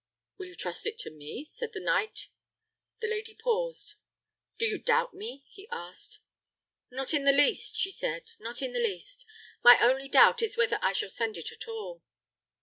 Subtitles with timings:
[0.39, 2.29] "Will you trust it to me?" said the knight.
[3.01, 3.97] The lady paused.
[4.57, 6.21] "Do you doubt me?" he asked.
[6.89, 9.27] "Not in the least," she said; "not in the least.
[9.63, 12.01] My only doubt is whether I shall send it at all."